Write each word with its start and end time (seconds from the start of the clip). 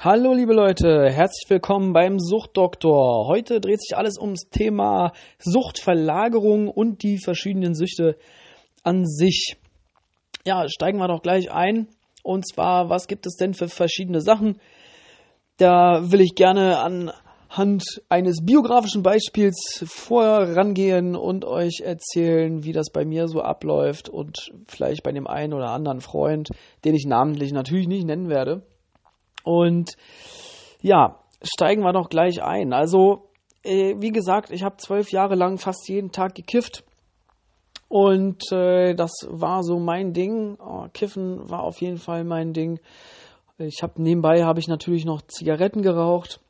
Hallo 0.00 0.32
liebe 0.32 0.52
Leute, 0.52 1.10
herzlich 1.10 1.50
willkommen 1.50 1.92
beim 1.92 2.20
Suchtdoktor. 2.20 3.26
Heute 3.26 3.60
dreht 3.60 3.82
sich 3.82 3.96
alles 3.96 4.16
ums 4.16 4.48
Thema 4.48 5.10
Suchtverlagerung 5.40 6.68
und 6.68 7.02
die 7.02 7.18
verschiedenen 7.18 7.74
Süchte 7.74 8.16
an 8.84 9.04
sich. 9.04 9.56
Ja, 10.46 10.68
steigen 10.68 10.98
wir 10.98 11.08
doch 11.08 11.20
gleich 11.20 11.50
ein. 11.50 11.88
Und 12.22 12.46
zwar, 12.46 12.88
was 12.90 13.08
gibt 13.08 13.26
es 13.26 13.34
denn 13.34 13.54
für 13.54 13.68
verschiedene 13.68 14.20
Sachen? 14.20 14.60
Da 15.56 16.12
will 16.12 16.20
ich 16.20 16.36
gerne 16.36 16.78
anhand 16.78 17.82
eines 18.08 18.44
biografischen 18.44 19.02
Beispiels 19.02 19.82
vorangehen 19.84 21.16
und 21.16 21.44
euch 21.44 21.80
erzählen, 21.82 22.62
wie 22.62 22.72
das 22.72 22.92
bei 22.92 23.04
mir 23.04 23.26
so 23.26 23.40
abläuft 23.40 24.08
und 24.08 24.52
vielleicht 24.68 25.02
bei 25.02 25.10
dem 25.10 25.26
einen 25.26 25.54
oder 25.54 25.70
anderen 25.70 26.00
Freund, 26.00 26.50
den 26.84 26.94
ich 26.94 27.04
namentlich 27.04 27.50
natürlich 27.50 27.88
nicht 27.88 28.06
nennen 28.06 28.28
werde. 28.28 28.62
Und 29.48 29.96
ja, 30.82 31.20
steigen 31.42 31.82
wir 31.82 31.94
doch 31.94 32.10
gleich 32.10 32.42
ein. 32.42 32.74
Also, 32.74 33.30
äh, 33.62 33.94
wie 33.96 34.10
gesagt, 34.10 34.50
ich 34.50 34.62
habe 34.62 34.76
zwölf 34.76 35.10
Jahre 35.10 35.36
lang 35.36 35.56
fast 35.56 35.88
jeden 35.88 36.12
Tag 36.12 36.34
gekifft. 36.34 36.84
Und 37.88 38.52
äh, 38.52 38.94
das 38.94 39.12
war 39.26 39.62
so 39.62 39.78
mein 39.78 40.12
Ding. 40.12 40.58
Oh, 40.60 40.86
Kiffen 40.92 41.48
war 41.48 41.62
auf 41.62 41.80
jeden 41.80 41.96
Fall 41.96 42.24
mein 42.24 42.52
Ding. 42.52 42.78
Ich 43.56 43.82
habe 43.82 44.02
nebenbei 44.02 44.44
habe 44.44 44.60
ich 44.60 44.68
natürlich 44.68 45.06
noch 45.06 45.22
Zigaretten 45.22 45.80
geraucht 45.80 46.40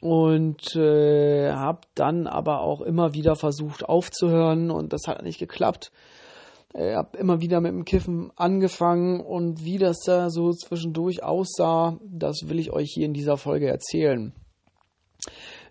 und 0.00 0.76
äh, 0.76 1.50
habe 1.50 1.80
dann 1.96 2.28
aber 2.28 2.60
auch 2.60 2.80
immer 2.80 3.12
wieder 3.14 3.34
versucht 3.34 3.88
aufzuhören 3.88 4.70
und 4.70 4.92
das 4.92 5.08
hat 5.08 5.20
nicht 5.24 5.40
geklappt. 5.40 5.90
Äh, 6.74 6.96
habe 6.96 7.16
immer 7.18 7.40
wieder 7.40 7.60
mit 7.60 7.70
dem 7.70 7.84
Kiffen 7.84 8.32
angefangen 8.34 9.20
und 9.20 9.64
wie 9.64 9.78
das 9.78 10.00
da 10.04 10.28
so 10.28 10.50
zwischendurch 10.50 11.22
aussah, 11.22 11.98
das 12.02 12.48
will 12.48 12.58
ich 12.58 12.72
euch 12.72 12.90
hier 12.92 13.06
in 13.06 13.14
dieser 13.14 13.36
Folge 13.36 13.68
erzählen. 13.68 14.32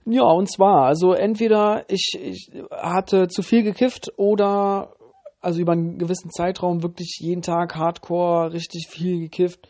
Ja, 0.05 0.23
und 0.23 0.49
zwar, 0.49 0.85
also 0.85 1.11
entweder 1.13 1.83
ich, 1.89 2.17
ich 2.19 2.51
hatte 2.71 3.27
zu 3.27 3.41
viel 3.41 3.63
gekifft 3.63 4.13
oder 4.17 4.95
also 5.41 5.59
über 5.59 5.73
einen 5.73 5.97
gewissen 5.97 6.31
Zeitraum 6.31 6.83
wirklich 6.83 7.17
jeden 7.19 7.41
Tag 7.41 7.75
hardcore 7.75 8.53
richtig 8.53 8.87
viel 8.89 9.19
gekifft 9.19 9.67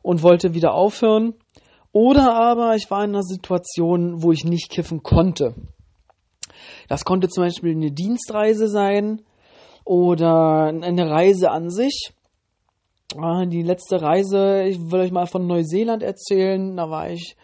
und 0.00 0.22
wollte 0.22 0.54
wieder 0.54 0.72
aufhören. 0.72 1.34
Oder 1.92 2.34
aber 2.34 2.74
ich 2.74 2.90
war 2.90 3.04
in 3.04 3.10
einer 3.10 3.22
Situation, 3.22 4.22
wo 4.22 4.32
ich 4.32 4.44
nicht 4.44 4.70
kiffen 4.70 5.02
konnte. 5.02 5.54
Das 6.88 7.04
konnte 7.04 7.28
zum 7.28 7.44
Beispiel 7.44 7.72
eine 7.72 7.92
Dienstreise 7.92 8.68
sein 8.68 9.22
oder 9.84 10.66
eine 10.66 11.10
Reise 11.10 11.50
an 11.50 11.70
sich. 11.70 12.12
Ah, 13.16 13.44
die 13.46 13.62
letzte 13.62 14.02
Reise, 14.02 14.64
ich 14.64 14.90
will 14.90 15.00
euch 15.00 15.12
mal 15.12 15.26
von 15.26 15.46
Neuseeland 15.46 16.02
erzählen. 16.02 16.76
Da 16.76 16.90
war 16.90 17.10
ich 17.10 17.36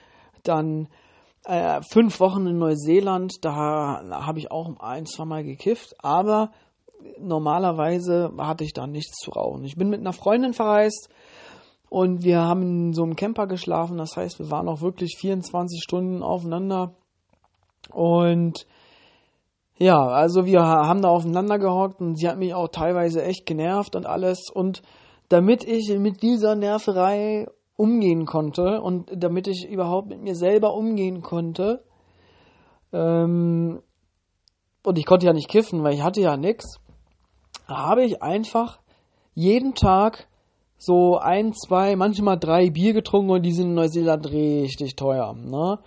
dann 0.43 0.89
äh, 1.45 1.81
fünf 1.83 2.19
Wochen 2.19 2.47
in 2.47 2.59
Neuseeland. 2.59 3.45
Da 3.45 4.03
habe 4.11 4.39
ich 4.39 4.51
auch 4.51 4.69
ein, 4.81 5.07
zwei 5.07 5.27
Mal 5.27 5.45
gekifft. 5.45 5.95
Aber 6.03 6.51
normalerweise 7.19 8.33
hatte 8.39 8.65
ich 8.65 8.73
da 8.73 8.87
nichts 8.87 9.19
zu 9.19 9.31
rauchen. 9.31 9.65
Ich 9.65 9.77
bin 9.77 9.91
mit 9.91 10.01
einer 10.01 10.13
Freundin 10.13 10.55
verreist 10.55 11.09
und 11.89 12.25
wir 12.25 12.41
haben 12.41 12.63
in 12.63 12.93
so 12.93 13.03
einem 13.03 13.17
Camper 13.17 13.47
geschlafen. 13.47 13.99
Das 13.99 14.17
heißt, 14.17 14.39
wir 14.39 14.51
waren 14.51 14.69
auch 14.69 14.81
wirklich 14.81 15.17
24 15.19 15.83
Stunden 15.83 16.23
aufeinander. 16.23 16.95
Und 17.93 18.67
ja, 19.81 19.99
also 19.99 20.45
wir 20.45 20.61
haben 20.61 21.01
da 21.01 21.09
aufeinander 21.09 21.59
gehockt 21.59 22.01
und 22.01 22.17
sie 22.17 22.29
hat 22.29 22.39
mich 22.39 22.53
auch 22.53 22.69
teilweise 22.69 23.25
echt 23.25 23.47
genervt 23.47 23.97
und 23.97 24.05
alles. 24.05 24.51
Und 24.53 24.83
damit 25.31 25.65
ich 25.65 25.89
mit 25.99 26.23
dieser 26.23 26.55
Nerverei 26.55 27.47
umgehen 27.77 28.27
konnte 28.27 28.83
und 28.83 29.11
damit 29.17 29.49
ich 29.49 29.67
überhaupt 29.67 30.09
mit 30.09 30.21
mir 30.21 30.35
selber 30.35 30.75
umgehen 30.75 31.23
konnte, 31.23 31.83
ähm, 32.93 33.81
und 34.83 34.99
ich 34.99 35.07
konnte 35.07 35.27
ja 35.27 35.33
nicht 35.33 35.49
kiffen, 35.49 35.83
weil 35.83 35.95
ich 35.95 36.03
hatte 36.03 36.21
ja 36.21 36.37
nichts, 36.37 36.79
habe 37.67 38.05
ich 38.05 38.23
einfach 38.23 38.81
jeden 39.33 39.75
Tag 39.75 40.29
so 40.77 41.17
ein, 41.19 41.55
zwei, 41.55 41.97
manchmal 41.97 42.39
drei 42.39 42.69
Bier 42.69 42.93
getrunken 42.93 43.31
und 43.31 43.43
die 43.43 43.53
sind 43.53 43.69
in 43.69 43.75
Neuseeland 43.75 44.31
richtig 44.31 44.97
teuer. 44.97 45.35
Ne? 45.35 45.79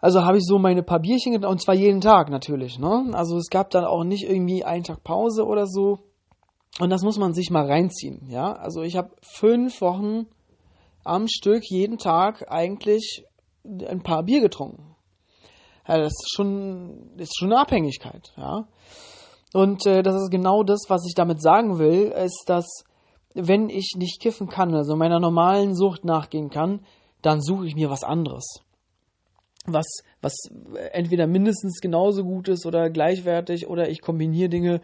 Also 0.00 0.24
habe 0.24 0.38
ich 0.38 0.44
so 0.46 0.58
meine 0.58 0.82
paar 0.82 1.00
Bierchen 1.00 1.32
getrunken, 1.32 1.52
und 1.52 1.62
zwar 1.62 1.74
jeden 1.74 2.00
Tag 2.00 2.30
natürlich. 2.30 2.78
Ne? 2.78 3.10
Also 3.12 3.36
es 3.36 3.48
gab 3.50 3.70
dann 3.70 3.84
auch 3.84 4.04
nicht 4.04 4.24
irgendwie 4.24 4.64
einen 4.64 4.84
Tag 4.84 5.04
Pause 5.04 5.44
oder 5.44 5.66
so. 5.66 5.98
Und 6.78 6.90
das 6.90 7.02
muss 7.02 7.18
man 7.18 7.34
sich 7.34 7.50
mal 7.50 7.66
reinziehen. 7.66 8.28
Ja, 8.28 8.52
also 8.52 8.82
ich 8.82 8.96
habe 8.96 9.10
fünf 9.22 9.80
Wochen 9.80 10.26
am 11.04 11.26
Stück 11.28 11.62
jeden 11.68 11.98
Tag 11.98 12.50
eigentlich 12.50 13.24
ein 13.64 14.02
paar 14.02 14.22
Bier 14.22 14.40
getrunken. 14.40 14.96
Ja, 15.86 15.98
das 15.98 16.12
ist 16.12 16.32
schon, 16.34 17.10
das 17.16 17.28
ist 17.28 17.38
schon 17.38 17.52
eine 17.52 17.60
Abhängigkeit. 17.60 18.32
Ja. 18.36 18.68
Und 19.52 19.84
äh, 19.84 20.02
das 20.02 20.14
ist 20.14 20.30
genau 20.30 20.62
das, 20.62 20.84
was 20.88 21.04
ich 21.06 21.14
damit 21.14 21.42
sagen 21.42 21.78
will, 21.78 22.12
ist, 22.12 22.44
dass 22.46 22.84
wenn 23.34 23.68
ich 23.68 23.94
nicht 23.96 24.20
kiffen 24.20 24.48
kann, 24.48 24.74
also 24.74 24.96
meiner 24.96 25.20
normalen 25.20 25.74
Sucht 25.74 26.04
nachgehen 26.04 26.50
kann, 26.50 26.84
dann 27.20 27.42
suche 27.42 27.66
ich 27.66 27.74
mir 27.74 27.90
was 27.90 28.04
anderes 28.04 28.62
was, 29.66 30.02
was 30.20 30.34
entweder 30.92 31.26
mindestens 31.26 31.80
genauso 31.80 32.24
gut 32.24 32.48
ist 32.48 32.66
oder 32.66 32.90
gleichwertig 32.90 33.68
oder 33.68 33.88
ich 33.88 34.00
kombiniere 34.00 34.48
Dinge, 34.48 34.80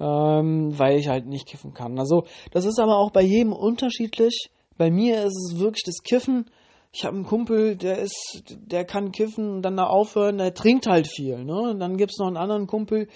ähm, 0.00 0.78
weil 0.78 0.98
ich 0.98 1.08
halt 1.08 1.26
nicht 1.26 1.46
kiffen 1.46 1.74
kann. 1.74 1.98
Also 1.98 2.24
das 2.52 2.64
ist 2.64 2.78
aber 2.78 2.98
auch 2.98 3.10
bei 3.10 3.22
jedem 3.22 3.52
unterschiedlich. 3.52 4.50
Bei 4.76 4.90
mir 4.90 5.24
ist 5.24 5.36
es 5.36 5.58
wirklich 5.58 5.84
das 5.84 6.02
Kiffen. 6.02 6.46
Ich 6.92 7.04
habe 7.04 7.16
einen 7.16 7.26
Kumpel, 7.26 7.76
der 7.76 7.98
ist, 7.98 8.44
der 8.48 8.84
kann 8.84 9.10
kiffen 9.10 9.50
und 9.50 9.62
dann 9.62 9.76
da 9.76 9.86
aufhören, 9.86 10.38
der 10.38 10.54
trinkt 10.54 10.86
halt 10.86 11.08
viel. 11.08 11.44
Ne? 11.44 11.70
Und 11.70 11.80
dann 11.80 11.96
gibt's 11.96 12.18
noch 12.18 12.28
einen 12.28 12.36
anderen 12.36 12.68
Kumpel, 12.68 13.08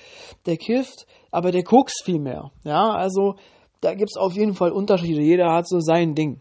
der 0.47 0.56
kifft, 0.56 1.06
aber 1.31 1.53
der 1.53 1.62
guckt 1.62 1.92
viel 2.04 2.19
mehr. 2.19 2.50
Ja, 2.64 2.91
also 2.91 3.37
da 3.81 3.94
gibt's 3.94 4.16
auf 4.16 4.34
jeden 4.34 4.54
Fall 4.54 4.72
Unterschiede. 4.72 5.22
Jeder 5.22 5.53
hat 5.53 5.69
so 5.69 5.78
sein 5.78 6.16
Ding. 6.16 6.41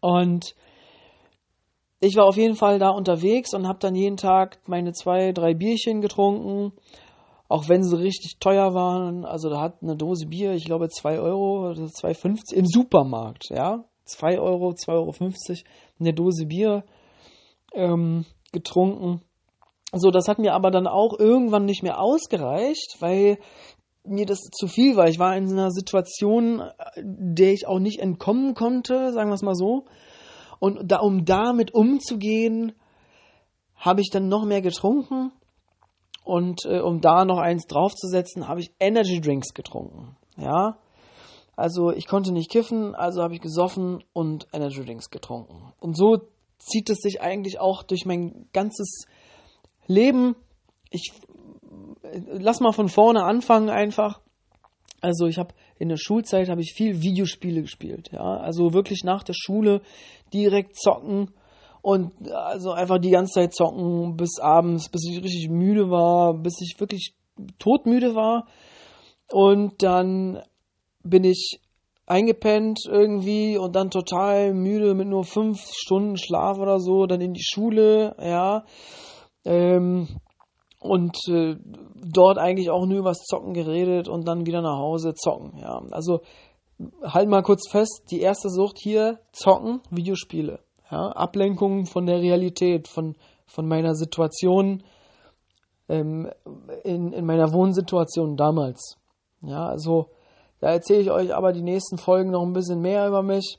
Und 0.00 0.56
ich 2.00 2.16
war 2.16 2.26
auf 2.26 2.36
jeden 2.36 2.56
Fall 2.56 2.78
da 2.78 2.90
unterwegs 2.90 3.54
und 3.54 3.66
habe 3.66 3.78
dann 3.78 3.94
jeden 3.94 4.16
Tag 4.16 4.58
meine 4.66 4.92
zwei, 4.92 5.32
drei 5.32 5.54
Bierchen 5.54 6.00
getrunken, 6.00 6.72
auch 7.48 7.68
wenn 7.68 7.82
sie 7.82 7.98
richtig 7.98 8.38
teuer 8.38 8.74
waren. 8.74 9.24
Also 9.24 9.48
da 9.48 9.60
hat 9.60 9.82
eine 9.82 9.96
Dose 9.96 10.26
Bier, 10.26 10.52
ich 10.52 10.64
glaube, 10.64 10.88
2 10.88 11.20
Euro 11.20 11.70
oder 11.70 11.84
2,50 11.84 12.54
im 12.54 12.66
Supermarkt, 12.66 13.50
ja. 13.50 13.84
2 14.04 14.38
Euro, 14.38 14.70
2,50 14.70 14.88
Euro 14.92 15.12
eine 15.98 16.12
Dose 16.12 16.46
Bier 16.46 16.84
ähm, 17.72 18.24
getrunken. 18.52 19.22
So, 19.92 20.10
das 20.10 20.28
hat 20.28 20.38
mir 20.38 20.54
aber 20.54 20.70
dann 20.70 20.86
auch 20.86 21.18
irgendwann 21.18 21.64
nicht 21.64 21.82
mehr 21.82 22.00
ausgereicht, 22.00 22.96
weil 23.00 23.38
mir 24.04 24.26
das 24.26 24.40
zu 24.52 24.68
viel 24.68 24.96
war. 24.96 25.08
Ich 25.08 25.18
war 25.18 25.36
in 25.36 25.50
einer 25.50 25.70
Situation, 25.70 26.62
der 26.96 27.52
ich 27.52 27.66
auch 27.66 27.78
nicht 27.78 28.00
entkommen 28.00 28.54
konnte, 28.54 29.12
sagen 29.12 29.30
wir 29.30 29.34
es 29.34 29.42
mal 29.42 29.54
so. 29.54 29.86
Und 30.58 30.90
da, 30.90 30.98
um 30.98 31.24
damit 31.24 31.74
umzugehen, 31.74 32.72
habe 33.76 34.00
ich 34.00 34.10
dann 34.10 34.28
noch 34.28 34.44
mehr 34.44 34.62
getrunken. 34.62 35.32
Und 36.24 36.64
äh, 36.64 36.80
um 36.80 37.00
da 37.00 37.24
noch 37.24 37.38
eins 37.38 37.66
draufzusetzen, 37.66 38.48
habe 38.48 38.60
ich 38.60 38.72
Energy 38.80 39.20
Drinks 39.20 39.54
getrunken. 39.54 40.16
Ja. 40.36 40.78
Also 41.54 41.90
ich 41.90 42.06
konnte 42.06 42.32
nicht 42.32 42.50
kiffen, 42.50 42.94
also 42.94 43.22
habe 43.22 43.34
ich 43.34 43.40
gesoffen 43.40 44.04
und 44.12 44.46
Energy 44.52 44.84
Drinks 44.84 45.10
getrunken. 45.10 45.72
Und 45.80 45.96
so 45.96 46.18
zieht 46.58 46.90
es 46.90 46.98
sich 46.98 47.20
eigentlich 47.20 47.60
auch 47.60 47.82
durch 47.82 48.04
mein 48.04 48.48
ganzes 48.52 49.06
Leben. 49.86 50.36
Ich 50.90 51.12
äh, 52.02 52.20
lass 52.38 52.60
mal 52.60 52.72
von 52.72 52.88
vorne 52.88 53.22
anfangen 53.24 53.70
einfach. 53.70 54.20
Also 55.00 55.26
ich 55.26 55.38
habe 55.38 55.54
in 55.78 55.88
der 55.88 55.98
Schulzeit 55.98 56.48
habe 56.48 56.60
ich 56.60 56.72
viel 56.74 57.02
Videospiele 57.02 57.62
gespielt, 57.62 58.10
ja. 58.12 58.38
Also 58.38 58.72
wirklich 58.72 59.04
nach 59.04 59.22
der 59.22 59.34
Schule 59.34 59.82
direkt 60.32 60.76
zocken 60.76 61.30
und 61.82 62.12
also 62.32 62.72
einfach 62.72 62.98
die 62.98 63.10
ganze 63.10 63.34
Zeit 63.34 63.54
zocken 63.54 64.16
bis 64.16 64.40
abends, 64.40 64.88
bis 64.88 65.08
ich 65.08 65.22
richtig 65.22 65.48
müde 65.50 65.90
war, 65.90 66.34
bis 66.34 66.60
ich 66.60 66.80
wirklich 66.80 67.14
todmüde 67.58 68.14
war. 68.14 68.46
Und 69.30 69.82
dann 69.82 70.42
bin 71.02 71.24
ich 71.24 71.60
eingepennt 72.06 72.80
irgendwie 72.88 73.58
und 73.58 73.74
dann 73.74 73.90
total 73.90 74.54
müde 74.54 74.94
mit 74.94 75.08
nur 75.08 75.24
fünf 75.24 75.60
Stunden 75.72 76.16
Schlaf 76.16 76.58
oder 76.58 76.78
so, 76.78 77.06
dann 77.06 77.20
in 77.20 77.34
die 77.34 77.44
Schule, 77.44 78.16
ja. 78.20 78.64
Ähm, 79.44 80.08
und 80.80 81.16
äh, 81.28 81.56
dort 81.94 82.38
eigentlich 82.38 82.70
auch 82.70 82.86
nur 82.86 82.98
übers 82.98 83.24
Zocken 83.24 83.54
geredet 83.54 84.08
und 84.08 84.26
dann 84.26 84.46
wieder 84.46 84.62
nach 84.62 84.78
Hause 84.78 85.14
zocken. 85.14 85.58
Ja, 85.58 85.80
also 85.90 86.20
halt 87.02 87.28
mal 87.28 87.42
kurz 87.42 87.68
fest: 87.70 88.04
Die 88.10 88.20
erste 88.20 88.50
Sucht 88.50 88.78
hier 88.78 89.20
Zocken, 89.32 89.80
Videospiele, 89.90 90.60
ja, 90.90 91.08
Ablenkung 91.12 91.86
von 91.86 92.06
der 92.06 92.20
Realität, 92.20 92.88
von 92.88 93.16
von 93.46 93.66
meiner 93.68 93.94
Situation 93.94 94.82
ähm, 95.88 96.30
in 96.84 97.12
in 97.12 97.24
meiner 97.26 97.52
Wohnsituation 97.52 98.36
damals. 98.36 98.98
Ja, 99.42 99.66
also 99.66 100.10
da 100.60 100.70
erzähle 100.70 101.00
ich 101.00 101.10
euch 101.10 101.34
aber 101.34 101.52
die 101.52 101.62
nächsten 101.62 101.98
Folgen 101.98 102.30
noch 102.30 102.42
ein 102.42 102.52
bisschen 102.52 102.80
mehr 102.80 103.06
über 103.06 103.22
mich. 103.22 103.58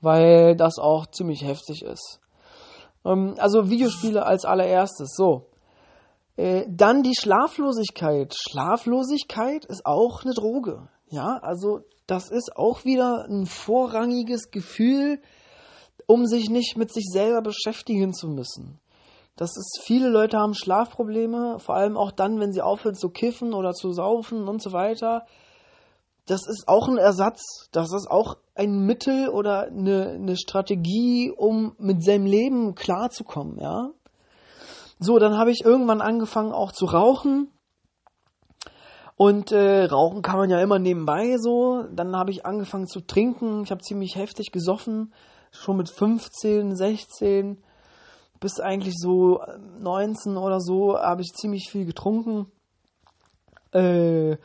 weil 0.00 0.56
das 0.56 0.78
auch 0.78 1.06
ziemlich 1.06 1.42
heftig 1.44 1.82
ist. 1.82 2.20
Ähm, 3.04 3.34
also 3.38 3.70
Videospiele 3.70 4.24
als 4.24 4.44
allererstes, 4.44 5.14
so. 5.16 5.46
Äh, 6.36 6.66
dann 6.68 7.02
die 7.02 7.14
Schlaflosigkeit. 7.18 8.34
Schlaflosigkeit 8.36 9.64
ist 9.64 9.86
auch 9.86 10.22
eine 10.22 10.34
Droge. 10.34 10.88
Ja, 11.08 11.38
also 11.38 11.80
das 12.06 12.30
ist 12.30 12.56
auch 12.56 12.84
wieder 12.84 13.26
ein 13.28 13.46
vorrangiges 13.46 14.50
Gefühl, 14.50 15.20
um 16.06 16.26
sich 16.26 16.50
nicht 16.50 16.76
mit 16.76 16.92
sich 16.92 17.06
selber 17.10 17.42
beschäftigen 17.42 18.12
zu 18.12 18.28
müssen. 18.28 18.80
Das 19.36 19.50
ist, 19.56 19.82
viele 19.84 20.08
Leute 20.08 20.38
haben 20.38 20.54
Schlafprobleme, 20.54 21.58
vor 21.58 21.76
allem 21.76 21.96
auch 21.96 22.10
dann, 22.10 22.40
wenn 22.40 22.52
sie 22.52 22.62
aufhören 22.62 22.94
zu 22.94 23.10
kiffen 23.10 23.52
oder 23.52 23.72
zu 23.72 23.92
saufen 23.92 24.48
und 24.48 24.62
so 24.62 24.72
weiter. 24.72 25.26
Das 26.26 26.46
ist 26.46 26.64
auch 26.66 26.88
ein 26.88 26.96
Ersatz, 26.96 27.68
das 27.70 27.92
ist 27.92 28.10
auch 28.10 28.36
ein 28.54 28.86
Mittel 28.86 29.28
oder 29.28 29.66
eine, 29.66 30.12
eine 30.12 30.36
Strategie, 30.36 31.30
um 31.30 31.76
mit 31.78 32.02
seinem 32.02 32.26
Leben 32.26 32.74
klarzukommen, 32.74 33.58
ja. 33.60 33.90
So, 34.98 35.18
dann 35.18 35.36
habe 35.36 35.50
ich 35.50 35.60
irgendwann 35.62 36.00
angefangen 36.00 36.52
auch 36.52 36.72
zu 36.72 36.86
rauchen. 36.86 37.52
Und 39.16 39.50
äh, 39.50 39.84
rauchen 39.84 40.22
kann 40.22 40.38
man 40.38 40.50
ja 40.50 40.60
immer 40.60 40.78
nebenbei 40.78 41.36
so. 41.38 41.84
Dann 41.90 42.14
habe 42.14 42.30
ich 42.30 42.44
angefangen 42.44 42.86
zu 42.86 43.00
trinken. 43.00 43.62
Ich 43.64 43.70
habe 43.70 43.80
ziemlich 43.80 44.16
heftig 44.16 44.52
gesoffen. 44.52 45.12
Schon 45.50 45.78
mit 45.78 45.88
15, 45.88 46.76
16 46.76 47.58
bis 48.40 48.60
eigentlich 48.60 48.94
so 48.98 49.40
19 49.80 50.36
oder 50.36 50.60
so 50.60 50.98
habe 50.98 51.22
ich 51.22 51.32
ziemlich 51.34 51.70
viel 51.70 51.86
getrunken. 51.86 52.46
Äh, 53.72 54.36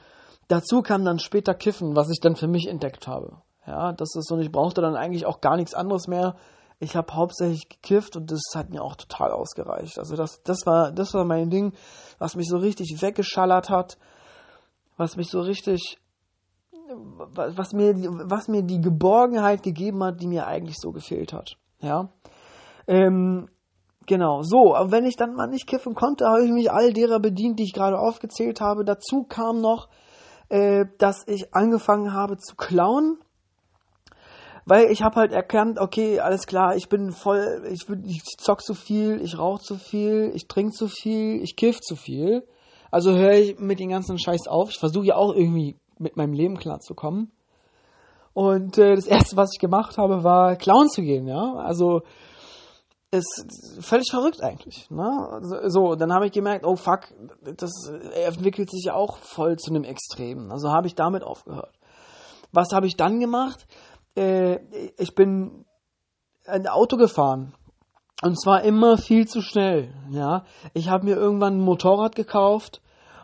dazu 0.47 0.81
kam 0.81 1.05
dann 1.05 1.19
später 1.19 1.53
Kiffen, 1.53 1.95
was 1.95 2.09
ich 2.09 2.19
dann 2.19 2.35
für 2.35 2.47
mich 2.47 2.67
entdeckt 2.67 3.07
habe. 3.07 3.41
Ja, 3.67 3.93
das 3.93 4.15
ist 4.15 4.27
so, 4.27 4.37
ich 4.39 4.51
brauchte 4.51 4.81
dann 4.81 4.95
eigentlich 4.95 5.25
auch 5.25 5.41
gar 5.41 5.55
nichts 5.55 5.73
anderes 5.73 6.07
mehr. 6.07 6.35
Ich 6.79 6.95
habe 6.95 7.13
hauptsächlich 7.13 7.69
gekifft 7.69 8.15
und 8.15 8.31
das 8.31 8.41
hat 8.55 8.71
mir 8.71 8.81
auch 8.81 8.95
total 8.95 9.31
ausgereicht. 9.31 9.99
Also 9.99 10.15
das, 10.15 10.41
das 10.43 10.65
war, 10.65 10.91
das 10.91 11.13
war 11.13 11.25
mein 11.25 11.49
Ding, 11.51 11.73
was 12.17 12.35
mich 12.35 12.47
so 12.49 12.57
richtig 12.57 13.01
weggeschallert 13.01 13.69
hat, 13.69 13.97
was 14.97 15.17
mich 15.17 15.29
so 15.29 15.41
richtig, 15.41 15.97
was 17.33 17.73
mir, 17.73 17.95
was 17.95 18.47
mir 18.47 18.63
die 18.63 18.81
Geborgenheit 18.81 19.63
gegeben 19.63 20.03
hat, 20.03 20.21
die 20.21 20.27
mir 20.27 20.47
eigentlich 20.47 20.77
so 20.77 20.91
gefehlt 20.91 21.33
hat. 21.33 21.57
Ja. 21.79 22.09
Ähm, 22.87 23.47
Genau, 24.07 24.41
so, 24.41 24.75
aber 24.75 24.91
wenn 24.91 25.05
ich 25.05 25.15
dann 25.15 25.35
mal 25.35 25.47
nicht 25.47 25.67
kiffen 25.67 25.93
konnte, 25.93 26.25
habe 26.25 26.43
ich 26.43 26.51
mich 26.51 26.71
all 26.71 26.91
derer 26.91 27.19
bedient, 27.19 27.59
die 27.59 27.63
ich 27.63 27.73
gerade 27.73 27.99
aufgezählt 27.99 28.59
habe. 28.59 28.83
Dazu 28.83 29.23
kam 29.23 29.61
noch, 29.61 29.89
äh, 30.49 30.85
dass 30.97 31.23
ich 31.27 31.53
angefangen 31.53 32.11
habe 32.11 32.37
zu 32.37 32.55
klauen, 32.55 33.19
weil 34.65 34.91
ich 34.91 35.03
habe 35.03 35.17
halt 35.17 35.31
erkannt, 35.31 35.79
okay, 35.79 36.19
alles 36.19 36.47
klar, 36.47 36.75
ich 36.75 36.89
bin 36.89 37.11
voll, 37.11 37.63
ich, 37.71 37.87
ich 38.05 38.23
zock 38.37 38.61
zu 38.61 38.73
viel, 38.73 39.21
ich 39.21 39.37
rauche 39.37 39.61
zu 39.61 39.75
viel, 39.75 40.31
ich 40.33 40.47
trinke 40.47 40.73
zu 40.73 40.87
viel, 40.87 41.41
ich 41.41 41.55
kiff 41.55 41.79
zu 41.79 41.95
viel. 41.95 42.45
Also 42.91 43.15
höre 43.15 43.33
ich 43.33 43.59
mit 43.59 43.79
den 43.79 43.89
ganzen 43.89 44.19
Scheiß 44.19 44.47
auf. 44.47 44.69
Ich 44.69 44.79
versuche 44.79 45.05
ja 45.05 45.15
auch 45.15 45.33
irgendwie 45.33 45.77
mit 45.97 46.17
meinem 46.17 46.33
Leben 46.33 46.57
klarzukommen. 46.57 47.31
Und 48.33 48.77
äh, 48.77 48.95
das 48.95 49.07
erste, 49.07 49.37
was 49.37 49.51
ich 49.53 49.59
gemacht 49.59 49.97
habe, 49.97 50.23
war 50.23 50.55
klauen 50.55 50.89
zu 50.89 51.01
gehen, 51.01 51.27
ja. 51.27 51.53
Also 51.55 52.01
ist 53.11 53.77
völlig 53.81 54.09
verrückt 54.09 54.41
eigentlich. 54.41 54.89
Ne? 54.89 55.41
So, 55.67 55.95
dann 55.95 56.13
habe 56.13 56.27
ich 56.27 56.31
gemerkt, 56.31 56.65
oh 56.65 56.77
fuck, 56.77 57.13
das 57.41 57.71
entwickelt 58.25 58.71
sich 58.71 58.85
ja 58.85 58.93
auch 58.93 59.17
voll 59.17 59.57
zu 59.57 59.71
einem 59.71 59.83
Extremen. 59.83 60.49
Also 60.49 60.71
habe 60.71 60.87
ich 60.87 60.95
damit 60.95 61.23
aufgehört. 61.23 61.77
Was 62.53 62.71
habe 62.71 62.87
ich 62.87 62.95
dann 62.95 63.19
gemacht? 63.19 63.67
Äh, 64.15 64.59
ich 64.97 65.13
bin 65.13 65.65
ein 66.45 66.67
Auto 66.67 66.95
gefahren. 66.95 67.53
Und 68.21 68.39
zwar 68.39 68.63
immer 68.63 68.97
viel 68.97 69.27
zu 69.27 69.41
schnell. 69.41 69.89
Ja, 70.11 70.43
ich 70.73 70.89
habe 70.89 71.05
mir 71.05 71.15
irgendwann 71.15 71.57
ein 71.57 71.65
Motorrad 71.65 72.15
gekauft 72.15 72.81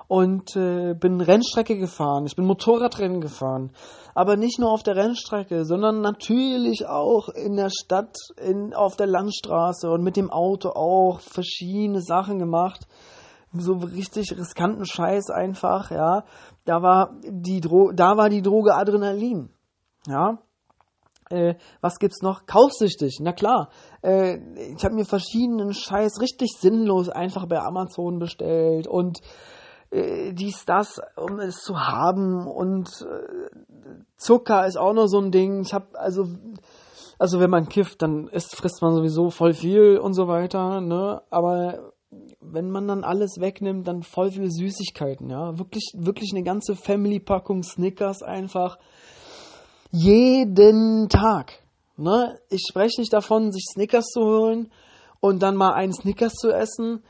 und 0.08 0.56
äh, 0.56 0.94
bin 0.94 1.22
Rennstrecke 1.22 1.78
gefahren. 1.78 2.26
Ich 2.26 2.36
bin 2.36 2.46
Motorradrennen 2.46 3.22
gefahren. 3.22 3.72
Aber 4.16 4.38
nicht 4.38 4.58
nur 4.58 4.72
auf 4.72 4.82
der 4.82 4.96
Rennstrecke, 4.96 5.66
sondern 5.66 6.02
natürlich 6.02 6.88
auch 6.88 7.30
in 7.30 7.56
der 7.56 7.70
Stadt, 7.70 8.16
in, 8.42 8.74
auf 8.74 8.96
der 8.96 9.08
Landstraße 9.08 9.90
und 9.90 10.04
mit 10.04 10.16
dem 10.16 10.32
Auto 10.32 10.70
auch 10.70 11.20
verschiedene 11.20 12.02
Sachen 12.02 12.40
gemacht. 12.40 12.88
So 13.54 13.74
richtig 13.74 14.32
riskanten 14.38 14.86
Scheiß 14.86 15.30
einfach, 15.30 15.92
ja. 15.92 16.24
Da 16.66 16.82
war 16.82 17.16
die 17.24 17.62
Dro 17.62 17.92
da 17.94 18.18
war 18.18 18.30
die 18.30 18.42
Droge 18.42 18.76
Adrenalin. 18.76 19.50
Ja. 20.08 20.40
Äh, 21.30 21.56
was 21.82 22.00
gibt's 22.00 22.22
noch? 22.22 22.46
Kaufsüchtig, 22.46 23.20
na 23.22 23.34
klar. 23.34 23.70
Äh, 24.02 24.38
ich 24.76 24.84
habe 24.84 24.96
mir 24.96 25.06
verschiedenen 25.06 25.74
Scheiß 25.74 26.22
richtig 26.22 26.52
sinnlos 26.58 27.10
einfach 27.10 27.48
bei 27.48 27.60
Amazon 27.60 28.20
bestellt 28.20 28.88
und 28.88 29.20
äh, 29.92 30.34
dies, 30.34 30.66
das, 30.66 31.02
um 31.16 31.40
es 31.40 31.58
zu 31.58 31.80
haben. 31.80 32.48
Und 32.48 32.90
äh, 33.02 33.50
Zucker 34.18 34.66
ist 34.66 34.78
auch 34.78 34.94
noch 34.94 35.08
so 35.08 35.20
ein 35.20 35.32
Ding. 35.32 35.62
Ich 35.62 35.74
habe 35.74 35.98
also, 36.00 36.28
also 37.20 37.40
wenn 37.40 37.50
man 37.50 37.70
kifft, 37.70 38.02
dann 38.02 38.28
isst, 38.28 38.56
frisst 38.56 38.82
man 38.82 38.96
sowieso 38.96 39.30
voll 39.30 39.54
viel 39.54 39.98
und 39.98 40.14
so 40.14 40.28
weiter. 40.28 40.82
Ne? 40.82 41.22
Aber 41.30 41.92
wenn 42.40 42.70
man 42.70 42.88
dann 42.88 43.04
alles 43.04 43.40
wegnimmt, 43.40 43.88
dann 43.88 44.04
voll 44.04 44.32
viele 44.32 44.50
Süßigkeiten. 44.50 45.30
Ja, 45.30 45.58
wirklich, 45.58 45.92
wirklich 45.96 46.32
eine 46.34 46.44
ganze 46.44 46.76
Family-Packung 46.76 47.64
Snickers 47.64 48.24
einfach 48.24 48.78
jeden 49.92 51.10
Tag. 51.10 51.64
Ne? 51.98 52.40
Ich 52.50 52.64
spreche 52.70 53.02
nicht 53.02 53.14
davon, 53.14 53.52
sich 53.52 53.66
Snickers 53.74 54.08
zu 54.08 54.22
holen 54.22 54.72
und 55.20 55.42
dann 55.42 55.56
mal 55.56 55.74
einen 55.74 55.94
Snickers 55.94 56.34
zu 56.34 56.52
essen 56.52 57.04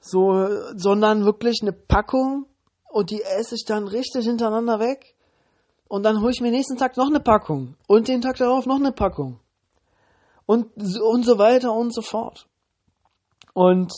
so, 0.00 0.48
sondern 0.76 1.24
wirklich 1.24 1.58
eine 1.62 1.72
Packung 1.72 2.46
und 2.90 3.10
die 3.10 3.22
esse 3.22 3.54
ich 3.54 3.64
dann 3.66 3.86
richtig 3.86 4.24
hintereinander 4.24 4.80
weg. 4.80 5.14
Und 5.88 6.04
dann 6.04 6.20
hole 6.20 6.30
ich 6.30 6.40
mir 6.40 6.50
nächsten 6.50 6.76
Tag 6.76 6.96
noch 6.96 7.08
eine 7.08 7.20
Packung. 7.20 7.76
Und 7.86 8.08
den 8.08 8.20
Tag 8.20 8.36
darauf 8.36 8.66
noch 8.66 8.76
eine 8.76 8.92
Packung. 8.92 9.40
Und, 10.46 10.66
und 10.76 11.24
so 11.24 11.38
weiter 11.38 11.72
und 11.72 11.92
so 11.92 12.00
fort. 12.00 12.46
Und 13.54 13.92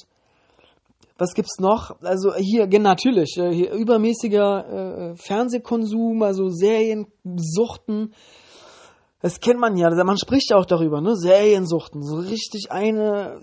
was 1.18 1.34
gibt's 1.34 1.58
noch? 1.58 2.00
Also 2.02 2.34
hier, 2.34 2.66
natürlich, 2.80 3.36
äh, 3.38 3.52
hier 3.52 3.72
übermäßiger 3.72 5.12
äh, 5.12 5.16
Fernsehkonsum, 5.16 6.22
also 6.22 6.48
Seriensuchten, 6.48 8.14
das 9.22 9.38
kennt 9.38 9.60
man 9.60 9.76
ja, 9.76 9.88
man 10.04 10.18
spricht 10.18 10.50
ja 10.50 10.56
auch 10.56 10.66
darüber, 10.66 11.00
ne? 11.00 11.14
Seriensuchten, 11.14 12.02
so 12.02 12.16
richtig 12.16 12.72
eine, 12.72 13.40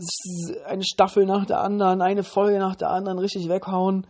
eine 0.66 0.84
Staffel 0.84 1.26
nach 1.26 1.46
der 1.46 1.62
anderen, 1.62 2.02
eine 2.02 2.24
Folge 2.24 2.60
nach 2.60 2.76
der 2.76 2.90
anderen 2.90 3.18
richtig 3.18 3.48
weghauen. 3.48 4.06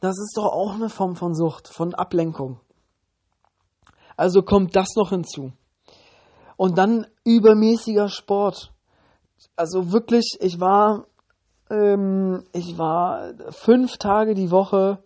Das 0.00 0.16
ist 0.18 0.34
doch 0.36 0.46
auch 0.46 0.74
eine 0.74 0.88
Form 0.88 1.14
von 1.14 1.34
Sucht, 1.34 1.68
von 1.68 1.94
Ablenkung. 1.94 2.60
Also 4.16 4.42
kommt 4.42 4.76
das 4.76 4.94
noch 4.96 5.10
hinzu. 5.10 5.52
Und 6.56 6.78
dann 6.78 7.06
übermäßiger 7.24 8.08
Sport. 8.08 8.72
Also 9.56 9.92
wirklich, 9.92 10.38
ich 10.40 10.58
war, 10.58 11.04
ähm, 11.70 12.44
ich 12.52 12.78
war 12.78 13.32
fünf 13.50 13.98
Tage 13.98 14.34
die 14.34 14.50
Woche 14.50 14.98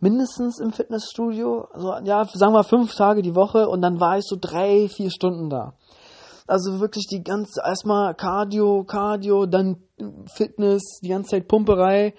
mindestens 0.00 0.60
im 0.60 0.72
Fitnessstudio, 0.72 1.68
also 1.72 1.94
ja, 2.04 2.24
sagen 2.24 2.52
wir 2.52 2.64
fünf 2.64 2.94
Tage 2.94 3.22
die 3.22 3.34
Woche 3.34 3.68
und 3.68 3.82
dann 3.82 4.00
war 4.00 4.18
ich 4.18 4.24
so 4.26 4.36
drei, 4.40 4.88
vier 4.88 5.10
Stunden 5.10 5.50
da. 5.50 5.74
Also 6.46 6.80
wirklich 6.80 7.06
die 7.06 7.22
ganze, 7.22 7.60
erstmal 7.64 8.14
Cardio, 8.14 8.84
Cardio, 8.84 9.46
dann 9.46 9.82
Fitness, 10.26 11.00
die 11.02 11.08
ganze 11.08 11.30
Zeit 11.30 11.48
Pumperei 11.48 12.14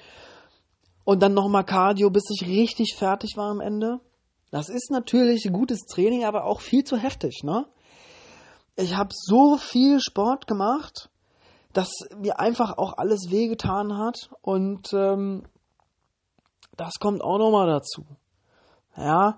und 1.04 1.24
dann 1.24 1.34
nochmal 1.34 1.64
Cardio, 1.64 2.10
bis 2.10 2.30
ich 2.30 2.48
richtig 2.48 2.96
fertig 2.96 3.38
war 3.38 3.50
am 3.50 3.62
Ende. 3.62 4.00
Das 4.52 4.70
ist 4.70 4.92
natürlich 4.92 5.46
ein 5.46 5.54
gutes 5.54 5.80
Training, 5.86 6.26
aber 6.26 6.46
auch 6.46 6.62
viel 6.62 6.84
zu 6.84 6.98
heftig, 6.98 7.44
ne? 7.44 7.66
Ich 8.76 8.96
habe 8.96 9.10
so 9.12 9.58
viel 9.58 10.00
Sport 10.00 10.48
gemacht, 10.48 11.10
dass 11.74 11.90
mir 12.18 12.40
einfach 12.40 12.78
auch 12.78 12.98
alles 12.98 13.30
wehgetan 13.30 13.98
hat 13.98 14.30
und 14.42 14.92
ähm, 14.94 15.44
das 16.78 16.96
kommt 17.00 17.22
auch 17.22 17.38
nochmal 17.38 17.68
dazu. 17.68 18.06
Ja, 18.96 19.38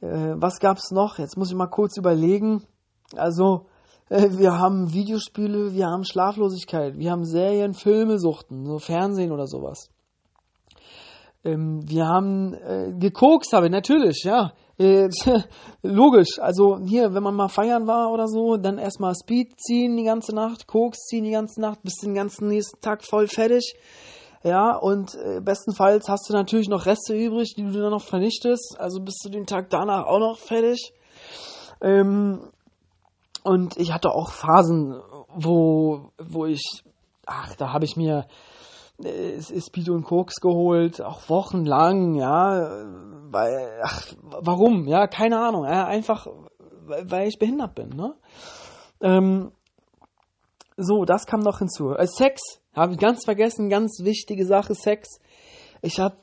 äh, 0.00 0.34
was 0.36 0.58
gab's 0.58 0.90
noch? 0.90 1.18
Jetzt 1.18 1.36
muss 1.36 1.50
ich 1.50 1.56
mal 1.56 1.66
kurz 1.66 1.96
überlegen. 1.96 2.64
Also, 3.14 3.66
äh, 4.08 4.30
wir 4.32 4.58
haben 4.58 4.92
Videospiele, 4.92 5.74
wir 5.74 5.86
haben 5.86 6.04
Schlaflosigkeit, 6.04 6.96
wir 6.98 7.10
haben 7.10 7.24
Serien, 7.24 7.74
Filme 7.74 8.18
suchten, 8.18 8.66
so 8.66 8.78
Fernsehen 8.78 9.32
oder 9.32 9.46
sowas. 9.46 9.90
Ähm, 11.44 11.80
wir 11.88 12.06
haben 12.06 12.54
äh, 12.54 12.92
gekokst, 12.98 13.52
habe 13.52 13.66
ich 13.66 13.72
natürlich, 13.72 14.22
ja. 14.24 14.52
Äh, 14.78 15.08
logisch. 15.82 16.38
Also 16.38 16.78
hier, 16.84 17.14
wenn 17.14 17.22
man 17.22 17.34
mal 17.34 17.48
feiern 17.48 17.86
war 17.86 18.10
oder 18.10 18.28
so, 18.28 18.56
dann 18.56 18.78
erstmal 18.78 19.14
Speed 19.14 19.58
ziehen 19.58 19.96
die 19.96 20.04
ganze 20.04 20.34
Nacht, 20.34 20.66
Koks 20.66 21.06
ziehen 21.06 21.24
die 21.24 21.30
ganze 21.30 21.60
Nacht, 21.60 21.82
bis 21.82 21.94
den 22.02 22.14
ganzen 22.14 22.48
nächsten 22.48 22.80
Tag 22.80 23.04
voll 23.04 23.26
fertig. 23.28 23.74
Ja, 24.42 24.76
und 24.76 25.14
äh, 25.14 25.40
bestenfalls 25.40 26.08
hast 26.08 26.28
du 26.28 26.34
natürlich 26.34 26.68
noch 26.68 26.86
Reste 26.86 27.14
übrig, 27.14 27.54
die 27.56 27.62
du 27.64 27.72
dann 27.80 27.90
noch 27.90 28.02
vernichtest. 28.04 28.76
Also 28.78 29.00
bist 29.00 29.22
du 29.24 29.30
den 29.30 29.46
Tag 29.46 29.70
danach 29.70 30.06
auch 30.06 30.20
noch 30.20 30.38
fertig. 30.38 30.92
Ähm, 31.80 32.52
Und 33.42 33.76
ich 33.76 33.92
hatte 33.92 34.10
auch 34.10 34.30
Phasen, 34.30 35.00
wo, 35.34 36.10
wo 36.18 36.46
ich, 36.46 36.82
ach, 37.26 37.54
da 37.56 37.72
habe 37.72 37.84
ich 37.84 37.96
mir 37.96 38.26
äh, 39.02 39.40
Speed 39.40 39.88
und 39.90 40.04
Koks 40.04 40.36
geholt, 40.40 41.02
auch 41.02 41.28
wochenlang, 41.28 42.14
ja, 42.14 42.84
weil, 43.30 43.80
ach, 43.82 44.12
warum, 44.22 44.86
ja, 44.86 45.06
keine 45.06 45.38
Ahnung, 45.38 45.64
ja, 45.64 45.86
einfach, 45.86 46.26
weil 46.86 47.28
ich 47.28 47.38
behindert 47.38 47.74
bin, 47.74 47.90
ne? 47.90 48.14
Ähm, 49.00 49.52
so, 50.76 51.04
das 51.04 51.26
kam 51.26 51.40
noch 51.40 51.58
hinzu. 51.58 51.90
Äh, 51.90 52.06
Sex, 52.06 52.60
habe 52.74 52.92
ich 52.92 52.98
ganz 52.98 53.24
vergessen, 53.24 53.68
ganz 53.68 54.00
wichtige 54.02 54.46
Sache, 54.46 54.74
Sex. 54.74 55.20
Ich 55.82 55.98
habe 55.98 56.16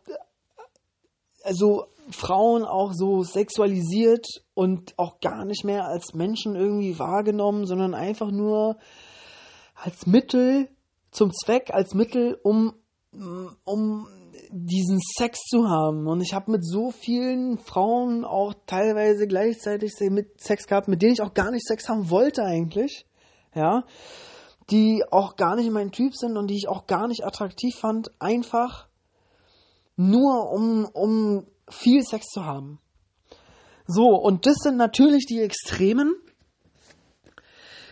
also 1.43 1.85
Frauen 2.11 2.65
auch 2.65 2.91
so 2.93 3.23
sexualisiert 3.23 4.25
und 4.53 4.93
auch 4.97 5.19
gar 5.19 5.45
nicht 5.45 5.63
mehr 5.63 5.85
als 5.85 6.13
Menschen 6.13 6.55
irgendwie 6.55 6.99
wahrgenommen, 6.99 7.65
sondern 7.65 7.93
einfach 7.93 8.31
nur 8.31 8.77
als 9.75 10.05
Mittel 10.05 10.69
zum 11.13 11.31
Zweck, 11.31 11.71
als 11.71 11.93
Mittel, 11.93 12.37
um, 12.43 12.73
um 13.63 14.07
diesen 14.49 14.99
Sex 15.17 15.39
zu 15.49 15.69
haben. 15.69 16.07
Und 16.07 16.21
ich 16.21 16.33
habe 16.33 16.51
mit 16.51 16.65
so 16.65 16.91
vielen 16.91 17.57
Frauen 17.57 18.25
auch 18.25 18.53
teilweise 18.65 19.27
gleichzeitig 19.27 19.93
Sex 20.37 20.67
gehabt, 20.67 20.87
mit 20.87 21.01
denen 21.01 21.13
ich 21.13 21.21
auch 21.21 21.33
gar 21.33 21.51
nicht 21.51 21.65
Sex 21.65 21.87
haben 21.87 22.09
wollte 22.09 22.43
eigentlich. 22.43 23.05
Ja. 23.55 23.85
Die 24.69 25.03
auch 25.11 25.35
gar 25.35 25.55
nicht 25.55 25.71
mein 25.71 25.91
Typ 25.91 26.15
sind 26.15 26.37
und 26.37 26.47
die 26.47 26.57
ich 26.57 26.67
auch 26.67 26.87
gar 26.87 27.07
nicht 27.07 27.25
attraktiv 27.25 27.75
fand. 27.75 28.11
Einfach 28.19 28.87
nur 29.95 30.51
um, 30.51 30.85
um 30.85 31.47
viel 31.69 32.03
Sex 32.03 32.27
zu 32.27 32.45
haben. 32.45 32.79
So, 33.85 34.09
und 34.09 34.45
das 34.45 34.55
sind 34.61 34.77
natürlich 34.77 35.25
die 35.25 35.41
Extremen. 35.41 36.15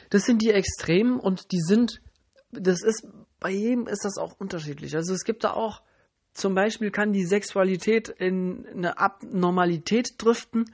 Das 0.10 0.24
sind 0.24 0.42
die 0.42 0.51
Extremen 0.51 1.20
und 1.20 1.51
die 1.51 1.62
sind, 1.62 2.01
das 2.51 2.84
ist, 2.84 3.08
bei 3.39 3.51
jedem 3.51 3.88
ist 3.88 4.05
das 4.05 4.17
auch 4.17 4.39
unterschiedlich. 4.39 4.96
Also 4.96 5.13
es 5.13 5.24
gibt 5.24 5.43
da 5.43 5.51
auch, 5.51 5.81
zum 6.34 6.55
Beispiel 6.55 6.91
kann 6.91 7.13
die 7.13 7.25
Sexualität 7.25 8.10
in 8.10 8.65
eine 8.67 8.98
Abnormalität 8.98 10.15
driften. 10.17 10.65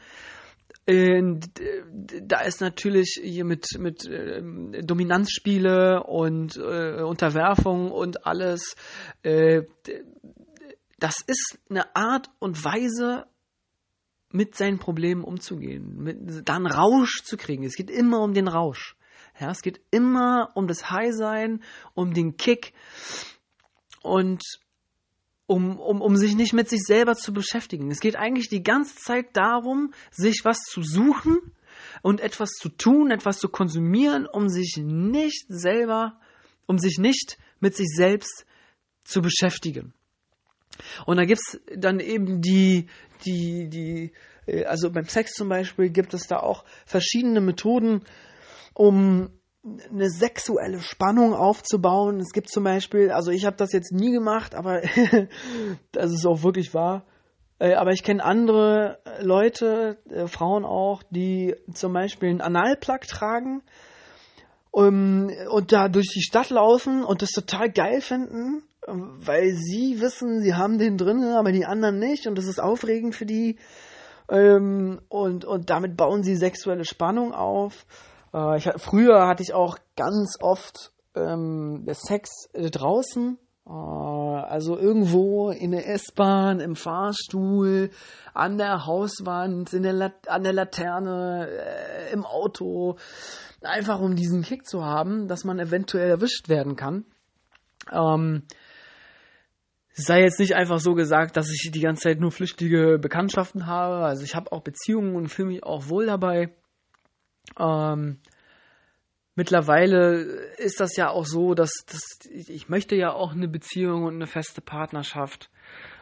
Da 0.85 2.41
ist 2.41 2.61
natürlich 2.61 3.19
hier 3.21 3.43
mit, 3.43 3.65
mit 3.77 4.05
äh, 4.05 4.41
Dominanzspiele 4.83 6.03
und 6.03 6.55
äh, 6.55 7.01
Unterwerfung 7.01 7.91
und 7.91 8.25
alles 8.25 8.75
äh, 9.23 9.63
das 10.99 11.21
ist 11.25 11.59
eine 11.69 11.95
Art 11.95 12.29
und 12.39 12.63
Weise, 12.63 13.25
mit 14.31 14.55
seinen 14.55 14.77
Problemen 14.79 15.23
umzugehen, 15.23 15.95
mit, 15.97 16.47
da 16.47 16.55
einen 16.55 16.67
Rausch 16.67 17.23
zu 17.23 17.37
kriegen. 17.37 17.63
Es 17.63 17.75
geht 17.75 17.89
immer 17.89 18.21
um 18.21 18.33
den 18.33 18.47
Rausch. 18.47 18.96
Ja, 19.39 19.51
es 19.51 19.61
geht 19.61 19.81
immer 19.91 20.51
um 20.55 20.67
das 20.67 20.89
High-Sein, 20.89 21.63
um 21.93 22.13
den 22.13 22.37
Kick 22.37 22.73
und 24.01 24.41
um, 25.45 25.79
um, 25.79 26.01
um 26.01 26.17
sich 26.17 26.35
nicht 26.35 26.53
mit 26.53 26.69
sich 26.69 26.81
selber 26.81 27.15
zu 27.15 27.33
beschäftigen. 27.33 27.89
Es 27.91 27.99
geht 27.99 28.15
eigentlich 28.15 28.49
die 28.49 28.63
ganze 28.63 28.95
Zeit 28.95 29.27
darum, 29.33 29.93
sich 30.11 30.41
was 30.43 30.59
zu 30.59 30.81
suchen 30.81 31.37
und 32.01 32.19
etwas 32.19 32.51
zu 32.51 32.69
tun, 32.69 33.11
etwas 33.11 33.39
zu 33.39 33.47
konsumieren, 33.49 34.25
um 34.25 34.49
sich 34.49 34.77
nicht 34.77 35.45
selber, 35.47 36.19
um 36.65 36.79
sich 36.79 36.97
nicht 36.97 37.37
mit 37.59 37.75
sich 37.75 37.87
selbst 37.95 38.45
zu 39.03 39.21
beschäftigen. 39.21 39.93
Und 41.05 41.17
da 41.17 41.25
gibt's 41.25 41.59
dann 41.75 41.99
eben 41.99 42.41
die, 42.41 42.87
die, 43.25 43.69
die, 43.69 44.11
äh, 44.45 44.65
also 44.65 44.91
beim 44.91 45.05
Sex 45.05 45.33
zum 45.33 45.49
Beispiel 45.49 45.89
gibt 45.89 46.13
es 46.13 46.27
da 46.27 46.39
auch 46.39 46.65
verschiedene 46.85 47.41
Methoden, 47.41 48.03
um 48.77 49.29
eine 49.91 50.09
sexuelle 50.09 50.79
Spannung 50.79 51.33
aufzubauen. 51.33 52.19
Es 52.19 52.31
gibt 52.31 52.49
zum 52.49 52.63
Beispiel, 52.63 53.11
also 53.11 53.31
ich 53.31 53.45
habe 53.45 53.57
das 53.57 53.73
jetzt 53.73 53.91
nie 53.91 54.11
gemacht, 54.11 54.55
aber 54.55 54.81
das 55.91 56.11
ist 56.11 56.25
auch 56.25 56.43
wirklich 56.43 56.73
wahr. 56.73 57.05
Äh, 57.59 57.73
aber 57.73 57.91
ich 57.91 58.03
kenne 58.03 58.23
andere 58.23 58.99
Leute, 59.19 59.97
äh, 60.09 60.27
Frauen 60.27 60.63
auch, 60.63 61.03
die 61.09 61.55
zum 61.73 61.91
Beispiel 61.93 62.29
einen 62.29 62.41
Analplug 62.41 63.01
tragen 63.01 63.63
und 64.71 65.71
da 65.71 65.87
durch 65.87 66.09
die 66.13 66.21
Stadt 66.21 66.51
laufen 66.51 67.03
und 67.03 67.23
das 67.23 67.31
total 67.31 67.71
geil 67.71 67.99
finden 67.99 68.61
weil 68.87 69.51
sie 69.51 69.99
wissen, 69.99 70.41
sie 70.41 70.55
haben 70.55 70.77
den 70.77 70.97
drin, 70.97 71.23
aber 71.23 71.51
die 71.51 71.65
anderen 71.65 71.99
nicht 71.99 72.25
und 72.25 72.37
das 72.37 72.45
ist 72.45 72.59
aufregend 72.59 73.15
für 73.15 73.25
die. 73.25 73.57
Ähm, 74.29 75.01
und, 75.09 75.45
und 75.45 75.69
damit 75.69 75.97
bauen 75.97 76.23
sie 76.23 76.35
sexuelle 76.35 76.85
Spannung 76.85 77.33
auf. 77.33 77.85
Äh, 78.37 78.57
ich, 78.57 78.69
früher 78.77 79.27
hatte 79.27 79.43
ich 79.43 79.53
auch 79.53 79.77
ganz 79.95 80.37
oft 80.39 80.91
ähm, 81.15 81.85
Sex 81.91 82.49
äh, 82.53 82.69
draußen, 82.69 83.37
äh, 83.65 83.69
also 83.69 84.77
irgendwo 84.77 85.49
in 85.49 85.71
der 85.71 85.89
S-Bahn, 85.89 86.59
im 86.59 86.75
Fahrstuhl, 86.75 87.89
an 88.33 88.57
der 88.57 88.85
Hauswand, 88.85 89.73
in 89.73 89.83
der 89.83 90.13
an 90.27 90.43
der 90.43 90.53
Laterne, 90.53 91.47
äh, 91.49 92.13
im 92.13 92.25
Auto, 92.25 92.97
einfach 93.61 93.99
um 93.99 94.15
diesen 94.15 94.43
Kick 94.43 94.65
zu 94.67 94.85
haben, 94.85 95.27
dass 95.27 95.43
man 95.43 95.59
eventuell 95.59 96.09
erwischt 96.09 96.49
werden 96.49 96.75
kann. 96.75 97.05
Ähm, 97.91 98.43
sei 99.93 100.21
jetzt 100.21 100.39
nicht 100.39 100.55
einfach 100.55 100.79
so 100.79 100.93
gesagt, 100.93 101.37
dass 101.37 101.49
ich 101.49 101.71
die 101.71 101.81
ganze 101.81 102.03
Zeit 102.03 102.19
nur 102.19 102.31
flüchtige 102.31 102.99
Bekanntschaften 102.99 103.65
habe. 103.65 104.05
Also 104.05 104.23
ich 104.23 104.35
habe 104.35 104.51
auch 104.51 104.61
Beziehungen 104.61 105.15
und 105.15 105.29
fühle 105.29 105.47
mich 105.47 105.63
auch 105.63 105.89
wohl 105.89 106.05
dabei. 106.05 106.53
Ähm, 107.59 108.19
mittlerweile 109.35 110.21
ist 110.57 110.79
das 110.79 110.95
ja 110.95 111.09
auch 111.09 111.25
so, 111.25 111.53
dass, 111.53 111.71
dass 111.85 112.03
ich 112.29 112.69
möchte 112.69 112.95
ja 112.95 113.13
auch 113.13 113.33
eine 113.33 113.47
Beziehung 113.47 114.03
und 114.03 114.15
eine 114.15 114.27
feste 114.27 114.61
Partnerschaft. 114.61 115.49